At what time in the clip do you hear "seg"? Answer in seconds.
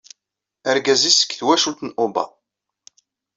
1.19-1.31